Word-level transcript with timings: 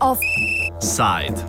Offside. 0.00 1.40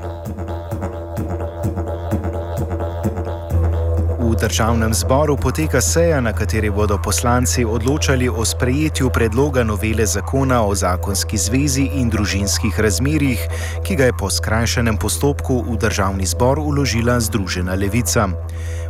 V 4.20 4.36
državnem 4.36 4.94
zboru 4.94 5.38
poteka 5.38 5.82
seja, 5.82 6.21
na 6.21 6.34
kateri 6.34 6.70
bodo 6.70 6.97
poslanci 6.97 7.66
odločali 7.66 8.29
o 8.29 8.46
sprejetju 8.46 9.10
predloga 9.10 9.63
novele 9.63 10.05
zakona 10.05 10.64
o 10.64 10.75
zakonski 10.75 11.38
zvezi 11.38 11.88
in 11.96 12.10
družinskih 12.10 12.80
razmerjih, 12.80 13.39
ki 13.84 13.96
ga 13.96 14.12
je 14.12 14.18
po 14.20 14.30
skrajšanem 14.30 14.98
postopku 14.98 15.64
v 15.64 15.78
državni 15.78 16.25
zbor 16.25 16.59
uložila 16.59 17.20
Združena 17.20 17.75
levica. 17.75 18.28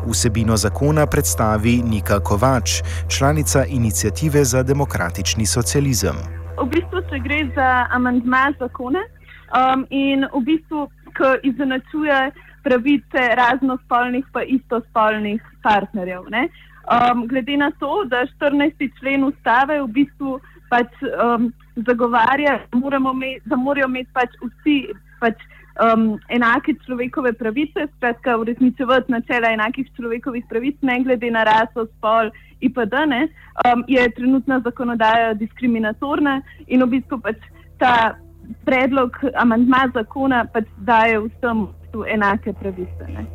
Vsebino 0.09 0.57
zakona 0.57 1.05
predstavi 1.05 1.81
Nika 1.85 2.19
Kovač, 2.19 2.81
članica 3.07 3.65
inicijative 3.65 4.45
za 4.45 4.63
demokratični 4.63 5.45
socializem. 5.45 6.40
V 6.61 6.69
bistvu 6.69 7.01
se 7.09 7.19
gre 7.19 7.49
za 7.55 7.87
amantma 7.89 8.53
zakone 8.59 9.01
um, 9.01 9.85
in 9.89 10.25
v 10.33 10.41
bistvu, 10.45 10.85
ki 11.17 11.29
izenačuje 11.49 12.17
pravice 12.63 13.23
raznospolnih 13.35 14.25
in 14.33 14.43
istospolnih 14.47 15.41
partnerjev. 15.63 16.27
Um, 16.29 17.27
glede 17.27 17.57
na 17.57 17.71
to, 17.79 18.03
da 18.05 18.25
14. 18.37 18.85
člen 18.99 19.23
ustave 19.23 19.81
v 19.81 19.87
bistvu 19.87 20.37
pač, 20.69 20.93
um, 21.01 21.49
zagovarja, 21.75 22.59
da, 22.71 23.13
met, 23.13 23.41
da 23.45 23.55
morajo 23.55 23.89
imeti 23.89 24.13
pač 24.13 24.37
vsi 24.41 24.77
pač, 25.19 25.41
um, 25.79 26.19
enake 26.29 26.75
človekove 26.85 27.33
pravice, 27.33 27.87
skratka, 27.95 28.37
uresničevati 28.37 29.11
načela 29.11 29.51
enakih 29.53 29.87
človekovih 29.95 30.45
pravic, 30.49 30.77
ne 30.81 30.99
glede 31.03 31.31
na 31.31 31.43
raso, 31.43 31.87
spol 31.97 32.31
IPD, 32.61 32.93
ne, 33.07 33.27
um, 33.65 33.83
je 33.87 34.09
trenutna 34.15 34.59
zakonodaja 34.59 35.33
diskriminatorna 35.33 36.41
in 36.67 36.83
v 36.83 36.91
bistvu 36.97 37.21
pač 37.21 37.39
ta 37.79 38.17
predlog 38.65 39.17
amantma 39.35 39.87
zakona 39.93 40.45
pač 40.53 40.69
daje 40.77 41.19
vsem 41.27 41.67
enake 42.07 42.53
pravice. 42.53 43.07
Ne. 43.07 43.25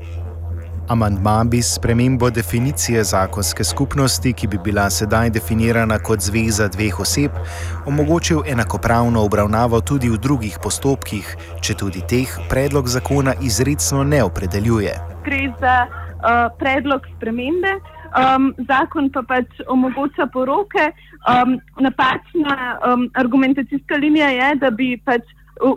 Amandma 0.88 1.44
bi 1.44 1.62
s 1.62 1.78
premembo 1.82 2.30
definicije 2.30 3.04
zakonske 3.04 3.64
skupnosti, 3.64 4.32
ki 4.32 4.46
bi 4.46 4.58
bila 4.64 4.90
sedaj 4.90 5.30
definirana 5.30 5.98
kot 5.98 6.20
zveza 6.22 6.68
dveh 6.68 7.00
oseb, 7.00 7.30
omogočil 7.86 8.44
enakopravno 8.46 9.24
obravnavo 9.24 9.80
tudi 9.80 10.08
v 10.08 10.18
drugih 10.18 10.58
postopkih, 10.62 11.32
če 11.60 11.74
tudi 11.74 12.04
teh 12.06 12.36
predlog 12.48 12.86
zakona 12.88 13.34
izredno 13.42 14.04
ne 14.04 14.22
opredeljuje. 14.22 14.92
Gre 15.24 15.40
za 15.60 15.74
uh, 15.90 16.54
predlog 16.58 17.02
spremembe, 17.16 17.72
um, 18.14 18.52
zakon 18.68 19.10
pa 19.10 19.24
pač 19.26 19.66
omogoča 19.66 20.28
poroke. 20.32 20.92
Um, 21.26 21.58
napačna 21.82 22.78
um, 22.86 23.08
argumentacijska 23.14 23.98
linija 23.98 24.28
je, 24.28 24.54
da 24.62 24.70
bi 24.70 24.94
pač 25.04 25.26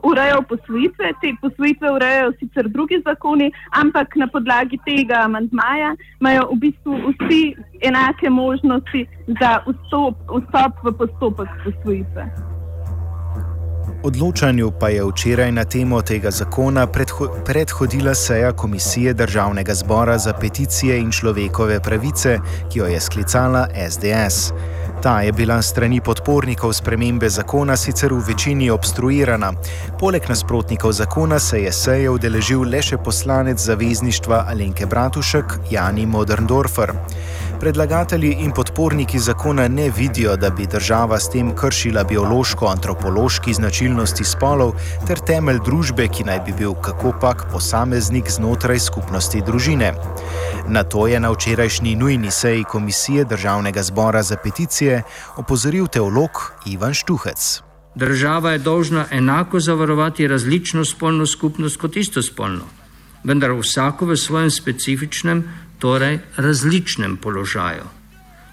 urejajo 0.03 0.41
posvojitve, 0.41 1.13
te 1.21 1.33
posvojitve 1.41 1.91
urejajo 1.91 2.31
sicer 2.39 2.67
drugi 2.67 3.01
zakoni, 3.05 3.51
ampak 3.71 4.15
na 4.15 4.27
podlagi 4.27 4.77
tega 4.85 5.21
amantmaja 5.23 5.95
imajo 6.19 6.47
v 6.51 6.59
bistvu 6.59 6.99
vsi 7.07 7.55
enake 7.81 8.29
možnosti 8.29 9.05
za 9.39 9.59
vstop, 9.67 10.15
vstop 10.35 10.83
v 10.83 10.97
postopek 10.97 11.49
posvojitve. 11.63 12.29
Odločanju 14.03 14.71
pa 14.79 14.89
je 14.89 15.03
včeraj 15.03 15.51
na 15.51 15.65
temo 15.65 16.01
tega 16.01 16.31
zakona 16.31 16.87
predho 16.87 17.27
predhodila 17.45 18.13
seja 18.15 18.51
Komisije 18.51 19.13
Državnega 19.13 19.73
zbora 19.73 20.17
za 20.17 20.33
peticije 20.33 20.99
in 20.99 21.11
človekove 21.11 21.79
pravice, 21.79 22.39
ki 22.71 22.79
jo 22.79 22.85
je 22.85 22.99
sklicala 23.01 23.67
SDS. 23.89 24.53
Ta 25.01 25.21
je 25.21 25.31
bila 25.31 25.61
strani 25.61 26.01
podpornikov 26.01 26.73
spremembe 26.73 27.29
zakona 27.29 27.77
sicer 27.77 28.13
v 28.13 28.19
večini 28.27 28.69
obstruirana. 28.69 29.53
Poleg 29.99 30.27
nasprotnikov 30.29 30.91
zakona 30.91 31.39
se 31.39 31.61
je 31.61 31.71
seje 31.71 32.09
udeležil 32.09 32.67
le 32.67 32.81
še 32.83 32.97
poslanec 32.97 33.59
zavezništva 33.63 34.43
Alenke 34.51 34.85
Bratušek 34.85 35.71
Jani 35.71 36.05
Moderndorfer. 36.05 36.91
Predlagatelji 37.59 38.35
in 38.43 38.51
podporniki 38.51 38.68
zakona 39.19 39.67
ne 39.67 39.89
vidijo, 39.97 40.35
da 40.35 40.49
bi 40.49 40.65
država 40.65 41.19
s 41.19 41.29
tem 41.29 41.55
kršila 41.55 42.03
biološko-antropološki 42.03 43.53
značilnosti 43.53 44.23
spolov 44.23 44.73
ter 45.07 45.19
temelj 45.19 45.59
družbe, 45.65 46.07
ki 46.07 46.23
naj 46.23 46.39
bi 46.45 46.53
bil 46.57 46.73
kakopak 46.73 47.45
posameznik 47.51 48.29
znotraj 48.29 48.79
skupnosti 48.79 49.41
družine. 49.41 49.93
Na 50.67 50.83
to 50.83 51.07
je 51.07 51.19
na 51.19 51.31
včerajšnji 51.31 51.95
nujni 51.95 52.31
seji 52.31 52.63
Komisije 52.63 53.25
Državnega 53.25 53.83
zbora 53.83 54.23
za 54.23 54.35
peticije 54.35 55.03
opozoril 55.37 55.87
teolog 55.87 56.53
Ivan 56.65 56.93
Štuhec. 56.93 57.61
Država 57.95 58.51
je 58.51 58.59
dolžna 58.59 59.05
enako 59.11 59.59
zavarovati 59.59 60.27
različno 60.27 60.85
spolno 60.85 61.25
skupnost 61.25 61.77
kot 61.77 61.95
istospolno, 61.95 62.65
vendar 63.23 63.51
vsako 63.51 64.05
v 64.05 64.17
svojem 64.17 64.51
specifičnem 64.51 65.43
torej 65.79 66.19
različnem 66.37 67.17
položaju. 67.17 67.98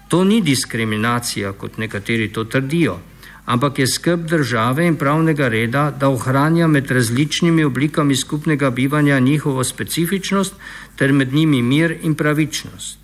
To 0.07 0.23
ni 0.23 0.41
diskriminacija, 0.41 1.51
kot 1.53 1.77
nekateri 1.77 2.29
to 2.33 2.43
trdijo, 2.43 2.99
ampak 3.45 3.79
je 3.79 3.87
skrb 3.87 4.27
države 4.27 4.87
in 4.87 4.95
pravnega 4.95 5.47
reda, 5.47 5.91
da 5.99 6.09
ohranja 6.09 6.67
med 6.67 6.91
različnimi 6.91 7.63
oblikami 7.63 8.15
skupnega 8.15 8.69
bivanja 8.69 9.19
njihovo 9.19 9.63
specifičnost 9.63 10.53
ter 10.95 11.13
med 11.13 11.33
njimi 11.33 11.61
mir 11.61 11.97
in 12.01 12.15
pravičnost. 12.15 12.99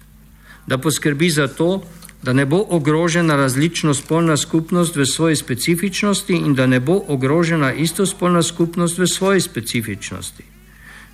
Da 0.68 0.78
poskrbi 0.78 1.30
za 1.30 1.48
to, 1.48 1.84
da 2.24 2.34
ne 2.34 2.46
bo 2.46 2.66
ogrožena 2.70 3.36
različno 3.36 3.94
spolna 3.94 4.38
skupnost 4.38 4.96
v 4.96 5.06
svoji 5.06 5.36
specifičnosti 5.36 6.34
in 6.34 6.56
da 6.56 6.68
ne 6.68 6.80
bo 6.80 7.02
ogrožena 7.08 7.74
istospolna 7.74 8.44
skupnost 8.44 8.98
v 8.98 9.08
svoji 9.08 9.42
specifičnosti. 9.42 10.44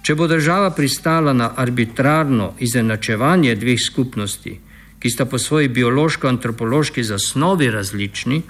Če 0.01 0.15
bo 0.15 0.27
država 0.27 0.69
pristala 0.71 1.33
na 1.33 1.51
arbitrarno 1.55 2.53
izenačevanje 2.59 3.55
dveh 3.55 3.81
skupnosti, 3.81 4.59
ki 4.99 5.09
sta 5.09 5.25
po 5.25 5.37
svoji 5.37 5.69
biološko-antropološki 5.69 7.03
zasnovi 7.03 7.71
različni, 7.71 8.41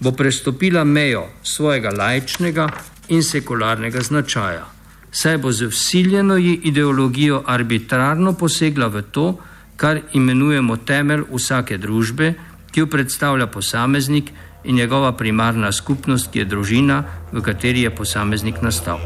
bo 0.00 0.12
prestopila 0.12 0.84
mejo 0.84 1.26
svojega 1.42 1.90
lajčnega 1.90 2.68
in 3.08 3.22
sekularnega 3.22 4.00
značaja. 4.00 4.66
Saj 5.10 5.38
bo 5.38 5.52
z 5.52 5.66
vsiljeno 5.66 6.36
ideologijo 6.38 7.42
arbitrarno 7.46 8.32
posegla 8.32 8.86
v 8.86 9.02
to, 9.02 9.38
kar 9.76 10.00
imenujemo 10.12 10.76
temelj 10.76 11.24
vsake 11.32 11.78
družbe, 11.78 12.34
ki 12.70 12.80
jo 12.80 12.86
predstavlja 12.86 13.46
posameznik 13.46 14.30
in 14.64 14.76
njegova 14.76 15.12
primarna 15.16 15.72
skupnost, 15.72 16.30
ki 16.32 16.38
je 16.38 16.44
družina, 16.44 17.02
v 17.32 17.42
kateri 17.42 17.86
je 17.86 17.90
posameznik 17.90 18.62
nastal. 18.62 19.00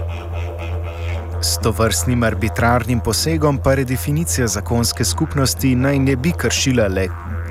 S 1.45 1.59
to 1.59 1.71
vrstnim 1.71 2.23
arbitrarnim 2.23 3.01
posegom 3.01 3.59
pa 3.59 3.75
redefinicija 3.75 4.47
zakonske 4.47 5.05
skupnosti 5.05 5.75
naj 5.75 5.99
ne 5.99 6.15
bi 6.17 6.31
kršila 6.39 6.85
le, 6.89 7.09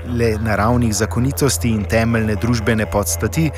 le 0.08 0.30
naravnih 0.40 0.94
zakonitosti 0.96 1.70
in 1.70 1.84
temeljne 1.84 2.36
družbene 2.36 2.86
podstati, 2.92 3.50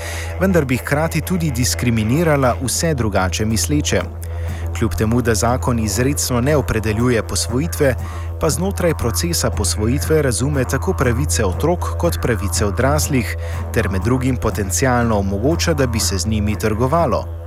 vendar 0.41 0.66
bi 0.66 0.77
hkrati 0.77 1.22
tudi 1.22 1.51
diskriminirala 1.51 2.55
vse 2.63 2.93
drugače 2.93 3.45
misleče. 3.45 4.01
Kljub 4.77 4.95
temu, 4.97 5.22
da 5.22 5.35
zakon 5.35 5.79
izredno 5.79 6.41
ne 6.41 6.57
opredeljuje 6.57 7.23
posvojitve, 7.23 7.95
pa 8.41 8.49
znotraj 8.49 8.97
procesa 8.97 9.51
posvojitve 9.51 10.22
razume 10.22 10.66
tako 10.66 10.93
pravice 10.93 11.45
otrok 11.45 11.93
kot 11.99 12.17
pravice 12.22 12.66
odraslih, 12.66 13.38
ter 13.73 13.89
med 13.89 14.01
drugim 14.01 14.38
potencialno 14.38 15.19
omogoča, 15.19 15.73
da 15.73 15.88
bi 15.88 15.99
se 15.99 16.17
z 16.17 16.27
njimi 16.27 16.59
trgovalo 16.59 17.42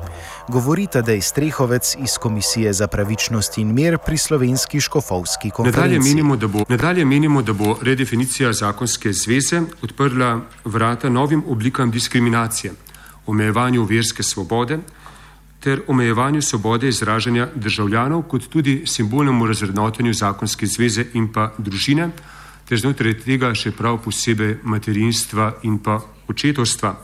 govorita 0.49 1.03
Dej 1.03 1.21
Strehovec 1.21 1.97
iz 1.99 2.19
Komisije 2.19 2.73
za 2.73 2.87
pravičnost 2.87 3.59
in 3.59 3.75
mir 3.75 3.99
pri 4.07 4.19
slovenski 4.19 4.81
škofovski 4.81 5.51
konferenci. 5.51 5.81
Nadalje 5.81 6.01
menimo, 6.01 6.37
bo, 6.37 6.65
nadalje 6.69 7.05
menimo, 7.05 7.43
da 7.43 7.53
bo 7.53 7.79
redefinicija 7.83 8.53
zakonske 8.53 9.13
zveze 9.13 9.61
odprla 9.83 10.41
vrata 10.65 11.09
novim 11.09 11.43
oblikam 11.47 11.91
diskriminacije, 11.91 12.73
omejevanju 13.27 13.85
verske 13.85 14.23
svobode 14.23 14.79
ter 15.67 15.81
omejevanju 15.87 16.43
svobode 16.43 16.89
izražanja 16.89 17.49
državljanov, 17.55 18.23
kot 18.23 18.49
tudi 18.49 18.83
simbolnemu 18.87 19.47
razrednotenju 19.47 20.13
zakonske 20.15 20.67
zveze 20.67 21.05
in 21.15 21.33
pa 21.33 21.53
družine, 21.59 22.11
ter 22.69 22.79
znotraj 22.79 23.17
tega 23.25 23.51
še 23.55 23.73
prav 23.75 23.99
posebej 24.05 24.61
materinstva 24.63 25.53
in 25.63 25.79
pa 25.79 25.99
očetovstva. 26.29 26.95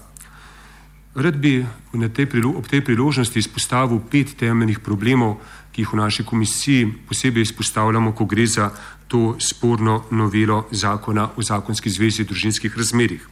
Rad 1.15 1.37
bi 1.37 1.61
tej, 1.93 2.27
ob 2.45 2.65
tej 2.69 2.81
priložnosti 2.81 3.39
izpostavil 3.39 4.01
pet 4.11 4.33
temeljnih 4.33 4.81
problemov, 4.81 5.45
ki 5.73 5.85
jih 5.85 5.93
v 5.93 5.97
naši 5.97 6.25
komisiji 6.25 6.89
posebej 7.09 7.43
izpostavljamo, 7.43 8.13
ko 8.13 8.25
gre 8.25 8.47
za 8.47 8.71
to 9.09 9.37
sporno 9.41 10.05
novelo 10.11 10.69
zakona 10.71 11.29
o 11.37 11.43
zakonski 11.43 11.91
zvezi 11.91 12.25
družinskih 12.25 12.73
razmerih. 12.77 13.29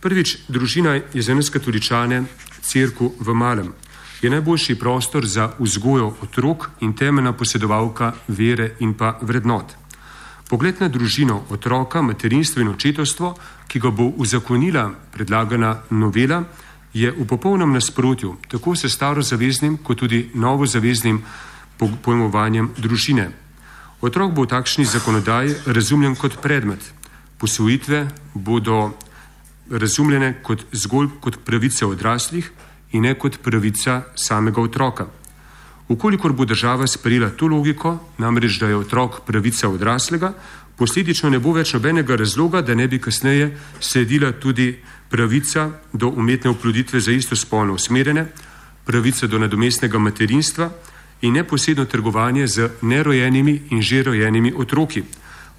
Prvič, 0.00 0.48
družina 0.48 0.94
je 1.12 1.22
za 1.22 1.34
nas 1.34 1.50
katoličane 1.50 2.24
crkvu 2.62 3.14
v 3.20 3.34
malem. 3.34 3.72
Je 4.22 4.30
najboljši 4.30 4.78
prostor 4.78 5.26
za 5.26 5.52
vzgojo 5.58 6.14
otrok 6.22 6.70
in 6.80 6.92
temeljna 6.92 7.32
posedovalka 7.32 8.12
vere 8.28 8.76
in 8.80 8.94
pa 8.94 9.18
vrednot. 9.22 9.76
Pogled 10.48 10.80
na 10.80 10.88
družino, 10.88 11.44
otroka, 11.50 12.02
materinstvo 12.02 12.62
in 12.62 12.72
očetovstvo, 12.72 13.34
ki 13.68 13.80
ga 13.80 13.90
bo 13.90 14.08
uzakonila 14.16 14.88
predlagana 15.12 15.82
novela, 15.90 16.40
je 16.92 17.10
v 17.10 17.26
popolnem 17.26 17.72
nasprotju 17.72 18.36
tako 18.48 18.76
s 18.76 18.88
starozaveznim, 18.88 19.78
kot 19.82 19.98
tudi 19.98 20.30
novozaveznim 20.34 21.22
pojmovanjem 22.02 22.72
družine. 22.76 23.30
Otrok 24.00 24.32
bo 24.32 24.42
v 24.46 24.52
takšni 24.54 24.84
zakonodaji 24.84 25.54
razumljen 25.66 26.14
kot 26.16 26.38
predmet. 26.42 26.80
Posvojitve 27.38 28.06
bodo 28.34 28.94
razumljene 29.70 30.38
kot 30.42 30.64
zgolj 30.72 31.08
kot 31.20 31.38
pravice 31.44 31.86
odraslih 31.86 32.50
in 32.92 33.02
ne 33.02 33.14
kot 33.14 33.38
pravica 33.42 34.02
samega 34.14 34.60
otroka. 34.60 35.06
Ukolikor 35.88 36.32
bo 36.32 36.44
država 36.44 36.86
sprejela 36.86 37.30
to 37.30 37.46
logiko, 37.46 37.98
namreč 38.18 38.58
da 38.60 38.66
je 38.68 38.76
otrok 38.76 39.20
pravica 39.26 39.68
odraslega, 39.68 40.32
posledično 40.76 41.30
ne 41.30 41.38
bo 41.38 41.52
več 41.52 41.72
nobenega 41.74 42.16
razloga, 42.16 42.62
da 42.62 42.74
ne 42.74 42.88
bi 42.88 43.00
kasneje 43.00 43.56
sledila 43.80 44.32
tudi 44.32 44.76
pravica 45.08 45.70
do 45.92 46.08
umetne 46.08 46.50
oploditve 46.50 47.00
za 47.00 47.12
isto 47.12 47.36
spolno 47.36 47.74
usmerjene, 47.74 48.26
pravica 48.84 49.26
do 49.26 49.38
nadomestnega 49.38 49.98
materinstva 49.98 50.70
in 51.22 51.32
neposredno 51.32 51.84
trgovanje 51.84 52.46
z 52.46 52.70
nerojenimi 52.82 53.60
in 53.70 53.82
že 53.82 54.02
rojenimi 54.02 54.52
otroki. 54.56 55.02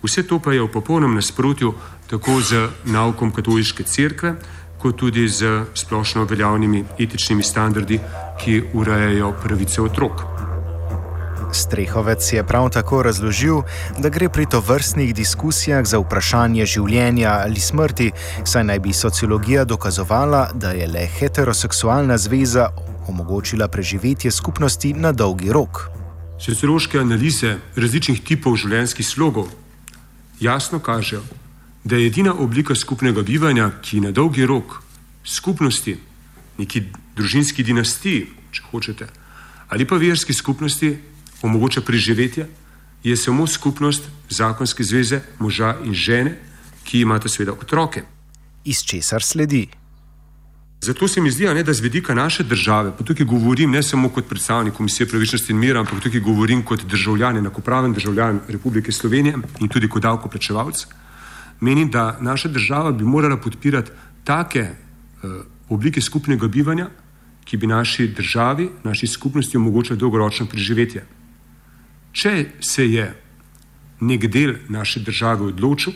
Vse 0.03 0.23
to 0.23 0.39
pa 0.39 0.53
je 0.53 0.61
v 0.61 0.71
popolnem 0.71 1.15
nasprotju 1.15 1.73
tako 2.07 2.41
z 2.41 2.69
naukom 2.85 3.31
katoliške 3.31 3.83
cerkve, 3.83 4.35
kot 4.79 4.95
tudi 4.95 5.27
z 5.27 5.65
splošno 5.73 6.23
veljavnimi 6.23 6.83
etičnimi 6.99 7.43
standardi, 7.43 7.99
ki 8.39 8.63
urejajo 8.73 9.33
pravice 9.43 9.81
otrok. 9.81 10.48
Strehovec 11.53 12.33
je 12.33 12.43
prav 12.43 12.69
tako 12.69 13.03
razložil, 13.03 13.61
da 13.97 14.09
gre 14.09 14.29
pri 14.29 14.45
tovrstnih 14.45 15.15
diskusijah 15.15 15.85
za 15.85 15.97
vprašanje 15.99 16.65
življenja 16.65 17.31
ali 17.43 17.59
smrti, 17.59 18.11
saj 18.45 18.63
naj 18.63 18.79
bi 18.79 18.93
sociologija 18.93 19.65
dokazovala, 19.65 20.49
da 20.53 20.71
je 20.71 20.87
le 20.87 21.07
heteroseksualna 21.19 22.17
zveza 22.17 22.69
omogočila 23.07 23.67
preživetje 23.67 24.31
skupnosti 24.31 24.93
na 24.93 25.11
dolgi 25.11 25.51
rok. 25.51 25.89
Sociološke 26.39 26.99
analize 26.99 27.57
različnih 27.75 28.21
tipov 28.23 28.55
življenjskih 28.55 29.07
slogov 29.07 29.49
jasno 30.39 30.79
kažejo, 30.79 31.23
da 31.83 31.95
je 31.95 32.07
edina 32.07 32.33
oblika 32.33 32.75
skupnega 32.75 33.21
bivanja, 33.21 33.71
ki 33.81 33.99
na 34.05 34.11
dolgi 34.11 34.45
rok 34.45 34.81
skupnosti, 35.25 35.97
neki 36.57 36.83
družinski 37.15 37.63
dinastiji, 37.63 38.27
če 38.51 38.63
hočete, 38.71 39.07
ali 39.69 39.85
pa 39.85 39.97
verski 39.97 40.33
skupnosti 40.33 40.97
omogoča 41.41 41.81
preživetje, 41.81 42.47
je 43.03 43.15
samo 43.17 43.47
skupnost 43.47 44.09
zakonske 44.29 44.83
zveze 44.83 45.21
moža 45.39 45.75
in 45.85 45.93
žene, 45.93 46.35
ki 46.83 47.01
imata 47.01 47.29
seveda 47.29 47.53
otroke. 47.53 48.03
Iz 48.65 48.83
česar 48.83 49.23
sledi? 49.23 49.67
Zato 50.81 51.07
se 51.07 51.21
mi 51.21 51.31
zdi, 51.31 51.45
ne, 51.45 51.63
da 51.63 51.73
z 51.73 51.81
vidika 51.81 52.13
naše 52.15 52.43
države, 52.43 52.93
pa 52.97 53.03
tukaj 53.03 53.25
govorim 53.25 53.71
ne 53.71 53.83
samo 53.83 54.09
kot 54.09 54.27
predstavnik 54.29 54.73
Komisije 54.73 55.07
pravičnosti 55.07 55.51
in 55.51 55.59
mira, 55.59 55.79
ampak 55.79 55.99
tukaj 56.03 56.19
govorim 56.19 56.63
kot 56.63 56.85
državljan, 56.85 57.37
enakopraven 57.37 57.93
državljan 57.93 58.39
Republike 58.47 58.91
Slovenije 58.91 59.35
in 59.59 59.67
tudi 59.67 59.89
kot 59.89 60.03
davkoplačevalc, 60.03 60.85
menim, 61.59 61.91
da 61.91 62.17
naša 62.21 62.47
država 62.49 62.91
bi 62.91 63.03
morala 63.03 63.37
podpirati 63.37 63.91
take 64.23 64.69
uh, 64.69 65.31
oblike 65.69 66.01
skupnega 66.01 66.47
bivanja, 66.47 66.87
ki 67.43 67.57
bi 67.57 67.67
naši 67.67 68.07
državi, 68.07 68.69
naši 68.83 69.07
skupnosti 69.07 69.57
omogočali 69.57 69.99
dolgoročno 69.99 70.45
preživetje. 70.45 71.05
Če 72.11 72.45
se 72.59 72.85
je 72.89 73.05
nek 74.01 74.27
del 74.27 74.55
naše 74.69 74.99
države 74.99 75.51
odločil, 75.51 75.93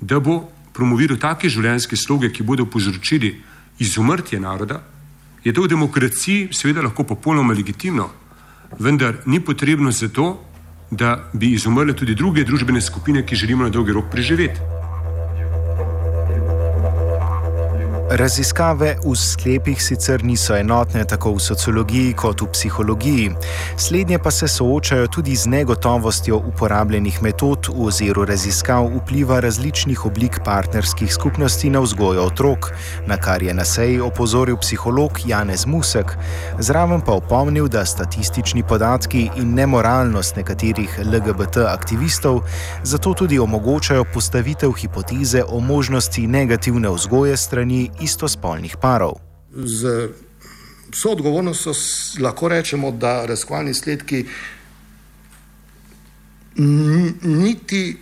da 0.00 0.20
bo 0.20 0.48
promoviral 0.72 1.18
take 1.18 1.50
življenjske 1.50 1.96
sloge, 1.96 2.32
ki 2.32 2.42
bodo 2.42 2.66
povzročili 2.66 3.34
izumrtje 3.78 4.40
naroda, 4.40 4.80
je 5.44 5.52
to 5.52 5.62
v 5.62 5.72
demokraciji 5.74 6.48
seveda 6.54 6.82
lahko 6.82 7.04
popolnoma 7.04 7.54
legitimno, 7.54 8.08
vendar 8.78 9.20
ni 9.26 9.40
potrebno 9.40 9.90
zato, 9.90 10.38
da 10.90 11.30
bi 11.32 11.54
izumrle 11.56 11.96
tudi 11.96 12.14
druge 12.14 12.44
družbene 12.44 12.80
skupine, 12.80 13.26
ki 13.26 13.36
želimo 13.36 13.64
na 13.64 13.70
dolgi 13.70 13.92
rok 13.92 14.10
preživeti. 14.12 14.81
Raziskave 18.12 18.98
v 19.04 19.14
sklepih 19.16 19.80
sicer 19.80 20.20
niso 20.20 20.52
enotne 20.52 21.00
tako 21.08 21.30
v 21.32 21.40
sociologiji 21.40 22.12
kot 22.12 22.42
v 22.44 22.48
psihologiji, 22.52 23.30
slednje 23.80 24.18
pa 24.18 24.30
se 24.30 24.48
soočajo 24.48 25.06
tudi 25.08 25.32
z 25.36 25.48
negotovostjo 25.48 26.36
uporabljenih 26.36 27.22
metod 27.22 27.70
v 27.72 27.86
oziru 27.88 28.24
raziskav 28.28 28.90
vpliva 28.98 29.40
različnih 29.40 30.04
oblik 30.04 30.40
partnerskih 30.44 31.08
skupnosti 31.14 31.70
na 31.70 31.80
vzgojo 31.80 32.26
otrok, 32.26 32.68
na 33.06 33.16
kar 33.16 33.42
je 33.42 33.54
na 33.54 33.64
seji 33.64 34.00
opozoril 34.00 34.60
psiholog 34.60 35.16
Janez 35.24 35.64
Musek, 35.66 36.12
zraven 36.58 37.00
pa 37.00 37.16
opomnil, 37.16 37.68
da 37.68 37.86
statistični 37.86 38.62
podatki 38.62 39.30
in 39.40 39.54
nemoralnost 39.54 40.36
nekaterih 40.36 41.00
LGBT 41.00 41.64
aktivistov 41.72 42.42
zato 42.82 43.14
tudi 43.14 43.38
omogočajo 43.38 44.04
postavitev 44.04 44.72
hipoteze 44.72 45.44
o 45.48 45.60
možnosti 45.60 46.26
negativne 46.26 46.92
vzgoje 46.92 47.36
strani 47.36 47.88
istospolnih 48.02 48.76
parov. 48.80 49.18
Z 49.54 50.08
vso 50.92 51.10
odgovornostjo 51.10 51.72
lahko 52.20 52.48
rečemo, 52.48 52.90
da 52.90 53.26
raziskovalni 53.26 53.70
izsledki 53.70 54.24
niti 57.22 57.96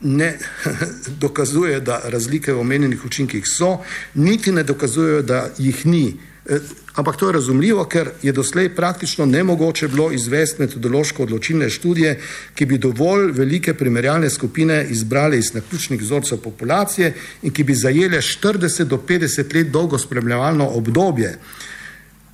ne 0.00 0.38
dokazujejo, 1.22 1.80
da 1.80 2.00
razlike 2.04 2.52
v 2.52 2.60
omenjenih 2.60 3.04
učinkih 3.04 3.48
so, 3.48 3.78
niti 4.14 4.52
ne 4.52 4.62
dokazujejo, 4.62 5.22
da 5.22 5.48
jih 5.58 5.86
ni. 5.86 6.16
Eh, 6.46 6.58
ampak 6.94 7.16
to 7.16 7.26
je 7.26 7.32
razumljivo, 7.32 7.84
ker 7.84 8.10
je 8.22 8.32
doslej 8.32 8.74
praktično 8.76 9.26
nemogoče 9.26 9.88
bilo 9.88 10.10
izvesti 10.12 10.62
metodološko 10.62 11.22
odločilne 11.22 11.70
študije, 11.70 12.18
ki 12.54 12.66
bi 12.66 12.78
dovolj 12.78 13.30
velike 13.32 13.74
primerjalne 13.74 14.30
skupine 14.30 14.86
izbrali 14.90 15.38
iz 15.38 15.54
naključnih 15.54 16.00
vzorcev 16.00 16.38
populacije 16.38 17.14
in 17.42 17.52
ki 17.52 17.64
bi 17.64 17.74
zajele 17.74 18.18
40 18.18 18.84
do 18.84 19.00
50 19.08 19.54
let 19.54 19.70
dolgo 19.70 19.98
spremljevalno 19.98 20.68
obdobje. 20.68 21.38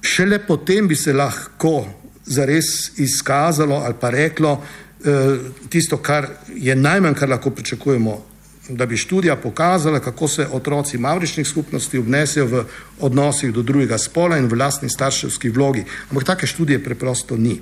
Šele 0.03 0.39
potem 0.47 0.89
bi 0.89 0.97
se 0.97 1.13
lahko 1.13 1.87
zares 2.27 2.99
izkazalo 2.99 3.75
ali 3.75 3.95
pa 4.01 4.11
reklo 4.11 4.65
eh, 5.05 5.39
tisto, 5.69 5.97
kar 5.97 6.27
je 6.55 6.75
najmanj, 6.77 7.15
kar 7.15 7.29
lahko 7.29 7.51
pričakujemo 7.51 8.30
da 8.71 8.87
bi 8.87 8.97
študija 8.97 9.37
pokazala, 9.37 10.01
kako 10.01 10.29
se 10.29 10.47
otroci 10.53 10.99
mavričnih 10.99 11.47
skupnosti 11.47 11.99
obnesejo 11.99 12.47
v 12.47 12.65
odnosih 13.01 13.53
do 13.53 13.63
drugega 13.63 13.99
spola 13.99 14.39
in 14.39 14.47
v 14.47 14.59
lastni 14.59 14.91
starševski 14.91 15.51
vlogi. 15.51 15.85
Ampak 16.11 16.25
take 16.25 16.47
študije 16.47 16.85
preprosto 16.85 17.37
ni. 17.37 17.61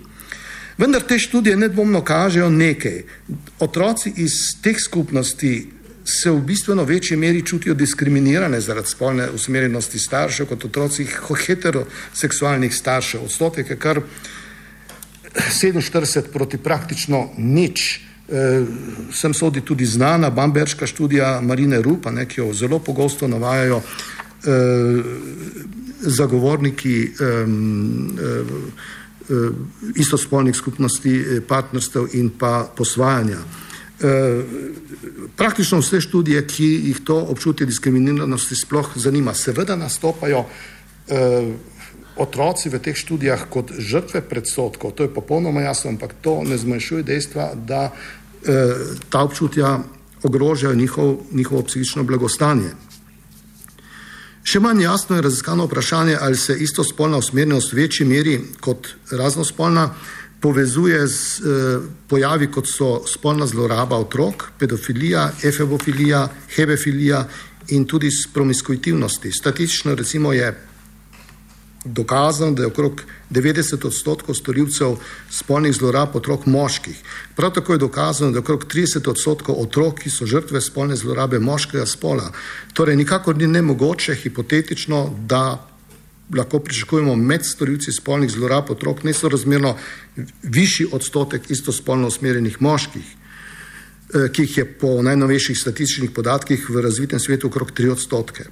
Vendar 0.78 1.02
te 1.02 1.18
študije 1.18 1.56
nedvomno 1.56 2.04
kažejo 2.04 2.50
nekaj. 2.50 3.02
Otroci 3.58 4.12
iz 4.16 4.32
teh 4.62 4.76
skupnosti 4.80 5.70
se 6.04 6.30
v 6.30 6.40
bistveno 6.40 6.84
večji 6.84 7.16
meri 7.16 7.42
čutijo 7.46 7.74
diskriminirane 7.74 8.60
zaradi 8.60 8.88
spolne 8.88 9.30
usmerjenosti 9.30 9.98
staršev 9.98 10.46
kot 10.46 10.64
otroci 10.64 11.06
heteroseksualnih 11.46 12.74
staršev. 12.74 13.24
Odstotek 13.24 13.70
je 13.70 13.76
kar 13.76 14.00
47 15.34 16.32
proti 16.32 16.58
praktično 16.58 17.28
nič. 17.36 18.07
Eh, 18.28 18.64
sem 19.12 19.34
sodi 19.34 19.60
tudi 19.60 19.86
znana 19.86 20.30
bamberška 20.30 20.86
študija 20.86 21.40
Marine 21.40 21.82
Rupa, 21.82 22.10
ne, 22.10 22.26
ki 22.28 22.40
jo 22.40 22.52
zelo 22.52 22.78
pogosto 22.78 23.28
navajajo 23.28 23.80
eh, 23.80 25.02
zagovorniki 26.00 27.02
eh, 27.04 27.08
eh, 29.30 29.48
istospolnih 29.96 30.56
skupnosti, 30.56 31.14
eh, 31.16 31.40
partnerstev 31.40 32.06
in 32.12 32.28
pa 32.38 32.68
posvajanja. 32.76 33.38
Eh, 34.00 34.44
praktično 35.36 35.78
vse 35.80 36.00
študije, 36.00 36.46
ki 36.46 36.68
jih 36.84 37.00
to 37.04 37.16
občutje 37.16 37.66
diskriminiranosti 37.66 38.56
sploh 38.56 38.90
zanima, 38.94 39.34
seveda 39.34 39.76
nastopajo 39.76 40.44
eh, 41.08 41.52
otroci 42.16 42.68
v 42.68 42.78
teh 42.78 42.96
študijah 42.96 43.46
kot 43.50 43.72
žrtve 43.78 44.20
predsotkov, 44.20 44.92
to 44.92 45.02
je 45.02 45.14
popolnoma 45.14 45.60
jasno, 45.60 45.90
ampak 45.90 46.14
to 46.20 46.42
ne 46.44 46.58
zmanjšuje 46.58 47.02
dejstva, 47.02 47.52
da 47.54 47.84
eh, 47.84 48.17
ta 49.08 49.22
občutja 49.22 49.78
ogrožajo 50.22 50.74
njihov, 50.74 51.16
njihovo 51.32 51.62
psihično 51.62 52.04
blagostanje. 52.04 52.70
Še 54.48 54.60
manj 54.64 54.82
jasno 54.82 55.16
je 55.16 55.22
raziskano 55.22 55.66
vprašanje, 55.66 56.16
ali 56.20 56.36
se 56.36 56.56
istospolna 56.56 57.18
usmerjenost 57.20 57.72
v 57.72 57.82
večji 57.82 58.06
meri 58.06 58.38
kot 58.60 58.88
raznospolna 59.10 59.90
povezuje 60.40 61.06
z 61.06 61.40
eh, 61.40 61.80
pojavi, 62.08 62.46
kot 62.50 62.66
so 62.70 63.02
spolna 63.06 63.46
zloraba 63.46 63.98
otrok, 63.98 64.44
pedofilija, 64.58 65.32
efebofilija, 65.42 66.28
hebefilija 66.54 67.26
in 67.68 67.84
tudi 67.84 68.10
s 68.10 68.26
promiskuitivnosti. 68.32 69.32
Statistično 69.32 69.94
recimo 69.94 70.32
je 70.32 70.54
dokazano, 71.92 72.52
da 72.52 72.62
je 72.62 72.66
okrog 72.66 73.02
90 73.30 73.86
odstotkov 73.86 74.34
storilcev 74.34 74.96
spolnih 75.30 75.74
zlorab 75.74 76.16
otrok 76.16 76.46
moških. 76.46 76.96
Prav 77.36 77.52
tako 77.52 77.72
je 77.72 77.78
dokazano, 77.78 78.30
da 78.30 78.38
je 78.38 78.44
okrog 78.46 78.64
30 78.64 79.10
odstotkov 79.10 79.60
otrok, 79.62 80.00
ki 80.00 80.10
so 80.10 80.26
žrtve 80.26 80.60
spolne 80.60 80.96
zlorabe 80.96 81.38
moškega 81.38 81.86
spola. 81.86 82.32
Torej, 82.72 82.96
nikakor 82.96 83.36
ni 83.36 83.46
nemogoče 83.46 84.14
hipotetično, 84.14 85.04
da 85.26 85.68
lahko 86.36 86.60
pričakujemo 86.60 87.16
med 87.16 87.46
storilci 87.46 87.92
spolnih 87.92 88.30
zlorab 88.30 88.70
otrok 88.70 89.04
nesorazmerno 89.04 89.76
višji 90.42 90.86
odstotek 90.92 91.50
istospolno 91.50 92.08
usmerjenih 92.08 92.62
moških, 92.62 93.04
eh, 93.04 94.28
ki 94.32 94.42
jih 94.42 94.58
je 94.58 94.64
po 94.64 95.02
najnovejših 95.02 95.58
statističnih 95.58 96.10
podatkih 96.10 96.70
v 96.70 96.82
razvitem 96.82 97.20
svetu 97.20 97.46
okrog 97.46 97.72
3 97.72 97.92
odstotke. 97.92 98.44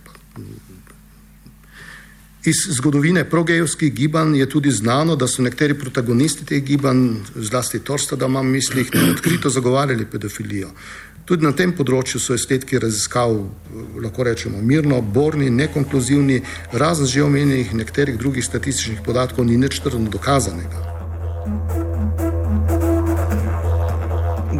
Iz 2.47 2.57
zgodovine 2.71 3.25
progejovskih 3.31 3.95
gibanj 3.95 4.37
je 4.39 4.47
tudi 4.49 4.71
znano, 4.71 5.17
da 5.17 5.27
so 5.27 5.43
nekateri 5.43 5.75
protagonisti 5.75 6.45
teh 6.47 6.63
gibanj, 6.63 7.09
zlasti 7.35 7.79
Torsta, 7.79 8.17
da 8.17 8.27
imam 8.27 8.47
v 8.47 8.53
mislih, 8.53 8.91
odkrito 9.17 9.51
zagovarjali 9.51 10.07
pedofilijo. 10.07 10.71
Tudi 11.27 11.43
na 11.43 11.51
tem 11.53 11.73
področju 11.75 12.21
so 12.23 12.39
estetki 12.39 12.79
raziskav, 12.79 13.35
lahko 13.99 14.29
rečemo, 14.31 14.63
mirno, 14.63 15.03
borni, 15.03 15.51
nekonkluzivni, 15.51 16.43
razen 16.73 17.11
že 17.11 17.25
omenjenih 17.27 17.75
nekaterih 17.75 18.19
drugih 18.19 18.47
statističnih 18.47 19.03
podatkov, 19.03 19.45
ni 19.45 19.59
nič 19.59 19.83
trdno 19.83 20.07
dokazanega. 20.07 20.96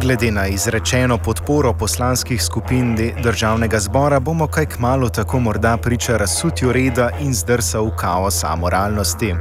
Glede 0.07 0.31
na 0.31 0.47
izrečeno 0.47 1.17
podporo 1.17 1.73
poslanskih 1.73 2.43
skupin 2.43 3.13
državnega 3.23 3.79
zbora, 3.79 4.19
bomo 4.19 4.47
kaj 4.47 4.65
kmalo 4.65 5.09
tako 5.09 5.39
morda 5.39 5.77
priča 5.77 6.17
razsutju 6.17 6.71
reda 6.71 7.09
in 7.19 7.33
zdrsa 7.33 7.79
v 7.79 7.91
kaos 7.97 8.43
amoralnosti. 8.43 9.35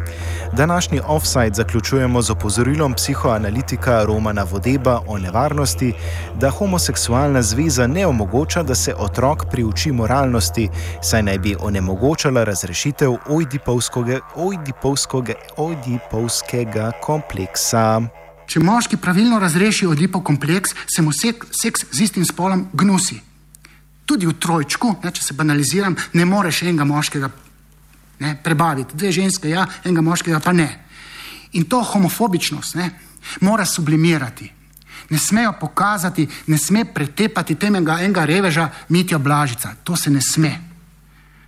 Današnji 0.53 1.01
offside 1.07 1.55
zaključujemo 1.55 2.23
z 2.23 2.31
opozorilom 2.31 2.95
psihoanalitika 2.95 4.05
Romana 4.05 4.47
Vodeba 4.51 5.01
o 5.07 5.19
nevarnosti, 5.19 5.93
da 6.35 6.51
homoseksualna 6.51 7.43
zveza 7.43 7.87
ne 7.87 8.07
omogoča, 8.07 8.63
da 8.63 8.75
se 8.75 8.95
otrok 8.95 9.45
priuči 9.51 9.93
moralnosti, 9.93 10.69
saj 11.03 11.23
naj 11.23 11.39
bi 11.39 11.57
onemogočala 11.61 12.45
razrešitev 12.45 13.15
ojdipovskega, 13.29 14.19
ojdipovskega, 14.37 15.33
ojdipovskega 15.57 16.93
kompleksa. 17.03 18.01
Če 18.47 18.62
moški 18.62 18.97
pravilno 18.97 19.38
razreši 19.43 19.87
odlipov 19.87 20.23
kompleks, 20.23 20.75
se 20.87 21.03
mu 21.03 21.12
sek, 21.12 21.47
seks 21.50 21.87
z 21.91 22.07
istim 22.07 22.25
spolom 22.25 22.69
gnusi. 22.73 23.19
Tudi 24.07 24.26
v 24.26 24.37
trojčku, 24.38 24.93
ne, 25.03 25.11
če 25.11 25.23
se 25.23 25.35
banaliziram, 25.35 25.97
ne 26.15 26.25
moreš 26.25 26.62
enega 26.62 26.87
moškega 26.87 27.31
ne, 28.23 28.37
prebaviti. 28.43 28.97
Dve 28.97 29.11
ženske, 29.12 29.50
ja, 29.50 29.67
enega 29.85 30.05
moškega 30.07 30.41
pa 30.41 30.55
ne. 30.55 30.69
In 31.59 31.67
to 31.67 31.83
homofobičnost 31.83 32.79
ne, 32.79 32.91
mora 33.41 33.67
sublimirati. 33.67 34.53
Ne 35.11 35.19
smejo 35.19 35.53
pokazati, 35.61 36.26
ne 36.47 36.59
sme 36.59 36.85
pretepati 36.85 37.55
temega 37.55 38.00
enega 38.03 38.25
reveža 38.25 38.71
Mitja 38.88 39.19
Blažica. 39.19 39.75
To 39.85 39.97
se 39.97 40.11
ne 40.11 40.21
sme. 40.21 40.50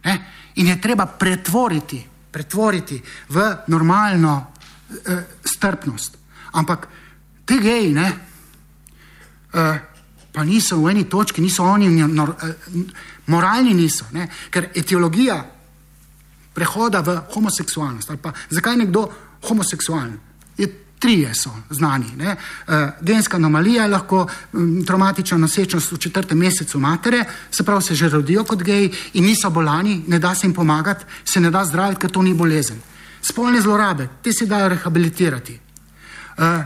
Ne? 0.04 0.18
In 0.56 0.66
je 0.66 0.80
treba 0.80 1.06
pretvoriti, 1.06 1.98
pretvoriti 2.30 3.02
v 3.28 3.48
normalno 3.66 4.46
eh, 4.90 5.26
strpnost. 5.44 6.18
Ampak 6.52 6.88
te 7.44 7.58
geji, 7.58 7.92
ne, 7.94 8.08
uh, 9.52 9.76
pa 10.32 10.44
niso 10.44 10.78
v 10.82 10.90
eni 10.90 11.04
točki, 11.08 11.40
niso 11.40 11.64
oni, 11.64 11.88
nor, 11.88 12.34
uh, 12.34 12.82
moralni 13.26 13.74
niso, 13.74 14.04
ne, 14.12 14.28
ker 14.50 14.70
etiologija 14.74 15.38
prehoda 16.54 17.00
v 17.00 17.20
homoseksualnost. 17.34 18.12
Pa, 18.22 18.32
zakaj 18.50 18.74
je 18.74 18.84
nekdo 18.84 19.08
homoseksualen? 19.48 20.18
Je, 20.58 20.68
trije 20.98 21.34
so 21.34 21.50
znani. 21.70 22.06
Uh, 22.18 22.74
genska 23.00 23.36
anomalija 23.36 23.82
je 23.82 23.88
lahko 23.88 24.26
um, 24.52 24.84
traumatična 24.86 25.38
nosečnost 25.38 25.92
v 25.92 25.98
četrtem 25.98 26.38
mesecu 26.38 26.78
matere, 26.78 27.24
se 27.50 27.62
pravi, 27.62 27.82
se 27.82 27.94
že 27.94 28.08
rodijo 28.08 28.44
kot 28.44 28.62
geji 28.62 28.92
in 29.12 29.24
niso 29.24 29.50
bolani, 29.50 30.02
ne 30.06 30.18
da 30.18 30.34
se 30.34 30.46
jim 30.46 30.54
pomagati, 30.54 31.04
se 31.24 31.40
ne 31.40 31.50
da 31.50 31.64
zdraviti, 31.64 32.00
ker 32.00 32.10
to 32.10 32.22
ni 32.22 32.34
bolezen. 32.34 32.80
Spolne 33.22 33.60
zlorabe, 33.60 34.08
te 34.22 34.32
se 34.32 34.46
dajo 34.46 34.68
rehabilitirati. 34.68 35.58
Eh, 36.38 36.64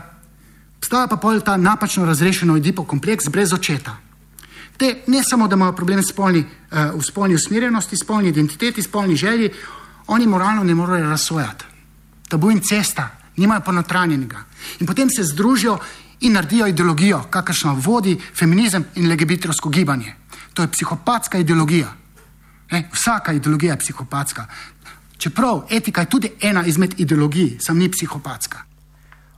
obstaja 0.77 1.07
pa 1.07 1.17
pol 1.17 1.41
ta 1.41 1.57
napačno 1.57 2.05
razrešeno 2.05 2.57
Edipo 2.57 2.83
kompleks 2.83 3.29
brez 3.29 3.53
očeta. 3.53 3.97
Te 4.77 5.03
ne 5.07 5.23
samo, 5.23 5.47
da 5.47 5.55
imajo 5.55 5.75
problem 5.75 6.03
spolni, 6.03 6.39
uh, 6.39 6.99
v 6.99 7.01
spolni 7.05 7.35
usmerjenosti, 7.35 7.97
spolni 7.97 8.29
identiteti, 8.29 8.81
spolni 8.81 9.15
želji, 9.15 9.51
oni 10.07 10.27
moralno 10.27 10.63
ne 10.63 10.75
morejo 10.75 11.09
razsojati. 11.09 11.65
Tabu 12.27 12.51
in 12.51 12.61
cesta, 12.61 13.09
nimajo 13.37 13.61
ponotranjenega. 13.61 14.43
In 14.79 14.87
potem 14.87 15.09
se 15.09 15.23
združijo 15.23 15.77
in 16.19 16.33
naredijo 16.33 16.67
ideologijo, 16.67 17.23
kakršna 17.29 17.75
vodi 17.77 18.19
feminizem 18.35 18.85
in 18.95 19.07
legibitrovsko 19.09 19.69
gibanje. 19.69 20.15
To 20.53 20.61
je 20.61 20.71
psihopatska 20.71 21.37
ideologija. 21.37 21.93
Ne? 22.71 22.89
Vsaka 22.93 23.33
ideologija 23.33 23.73
je 23.73 23.79
psihopatska. 23.79 24.45
Čeprav 25.17 25.65
etika 25.69 26.01
je 26.01 26.09
tudi 26.09 26.31
ena 26.41 26.65
izmed 26.65 26.99
ideologij, 26.99 27.57
sam 27.59 27.77
ni 27.77 27.91
psihopatska. 27.91 28.72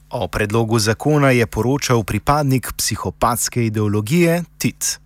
O 0.10 0.28
predlogu 0.28 0.80
zakona 0.80 1.32
je 1.32 1.48
poročal 1.48 2.04
pripadnik 2.04 2.74
psihopatske 2.78 3.66
ideologije 3.66 4.44
Tit. 4.58 5.00